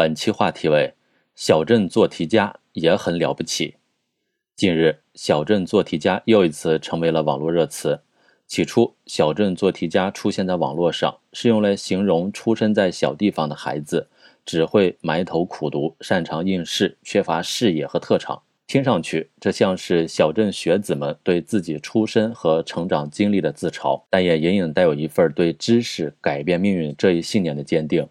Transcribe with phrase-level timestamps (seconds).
[0.00, 0.94] 本期话题为
[1.36, 3.74] “小镇做题家也很了不起”。
[4.56, 8.00] 近日，“小镇做题家”又一次成为了网络热词。
[8.46, 14.08] 起初，“小镇做题家”出现在网络上，是用来形容出身在小地方的孩子，
[14.46, 18.40] 只会埋头苦读，擅长应试，缺乏视野和特长。
[18.66, 28.08] 听上去，这像是小镇学子们对自己出身和成长经历的自嘲，但也隐隐带有一份对知识改变命运这一信念的坚定。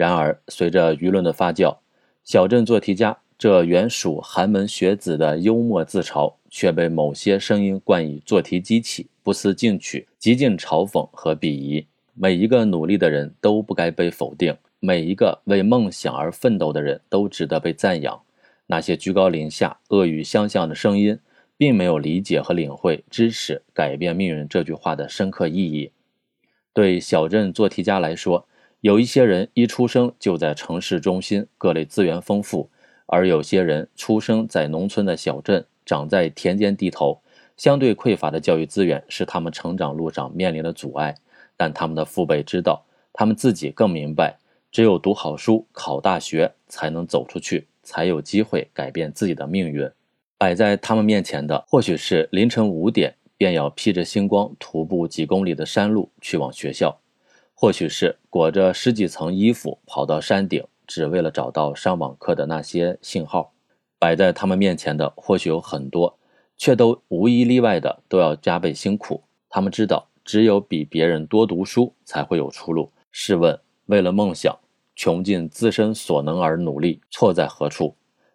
[0.00, 1.76] 然而，随着舆论的发酵，
[2.24, 11.86] 小镇做题家这原属寒门学子的幽默自嘲，却被某些声音冠以做题机器、不思进取、极尽嘲讽和鄙夷。
[12.14, 18.18] 每一个努力的人都不该被否定，每一个为梦想而奋斗的人都值得被赞扬。
[18.68, 21.18] 那些居高临下、恶语相向的声音，
[21.58, 25.92] 并没有理解和领会“知识改变命运”这句话的深刻意义。
[26.72, 28.46] 对小镇做题家来说，
[28.80, 32.68] 有一些人一出生就在城市中心，各类资源丰富；
[33.06, 37.20] 而有些人出生在农村的小镇，长在田间地头，
[37.56, 41.14] 相对匮乏的教育资源是他们成长路上面临的阻碍。
[41.56, 44.38] 但他们的父辈知道，他们自己更明白，
[44.72, 47.66] 只有读好书、考大学，才能走出去。
[47.82, 49.90] 才有机会改变自己的命运。
[50.38, 57.00] 摆在他们面前的，或许是凌晨五点便要披着星光徒步几公里的山路去往学校；
[57.62, 63.52] 或许是裹着十几层衣服跑到山顶，只为了找到上网课的那些信号。
[63.98, 66.18] 摆在他们面前的，或许有很多，
[66.56, 69.22] 却都无一例外的都要加倍辛苦。
[69.50, 72.90] 他们知道，只有比别人多读书，才会有出路。
[73.12, 74.58] 试问，为了梦想？
[74.96, 77.94] 穷尽自身所能而努力，错在何处？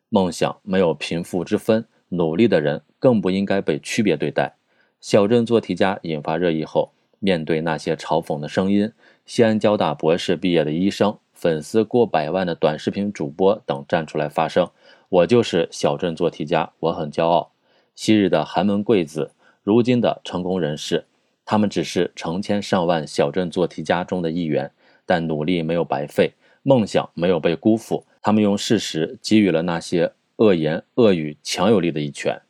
[0.10, 4.56] 梦想没有贫富之分，努力的人更不应该被区别对待。
[5.02, 8.92] 小镇做题家引发热议后，面对那些嘲讽的声音，
[9.26, 14.70] 西安交大博士毕业的医生、粉丝过百万的短视频主播等站出来发声
[15.10, 17.52] ：“我就是小镇做题家，我很骄傲。”
[17.96, 19.32] 昔日的寒门贵子，
[19.64, 21.06] 如今的成功人士，
[21.46, 24.72] 他们只是成千上万小镇做题家中的一员，
[25.06, 26.34] 但努力没有白费。
[26.68, 32.42] 梦想没有被辜负，他们用事实给予了那些恶言恶语强有力的一拳。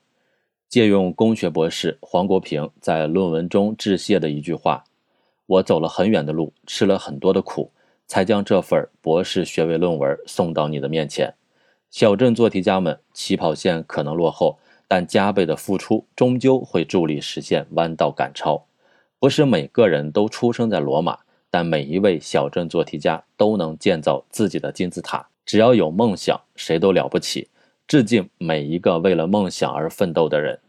[0.75, 4.83] 借用工学博士黄国平在论文中致谢的一句话
[5.47, 7.71] ：“我走了很远的路，吃了很多的苦，
[8.07, 11.33] 才将这份博士学位论文送到你的面前。”
[11.89, 18.65] 小镇做题家们起跑线可能落后，但加倍的付出终究会助力实现弯道赶超。
[19.17, 21.19] 不是每个人都出生在罗马。
[21.49, 25.25] 但每一位小镇做题家都能建造自己的金字塔。
[25.45, 27.47] 只要有梦想，谁都了不起。
[27.87, 30.59] 致敬每一个为了梦想而奋斗的人。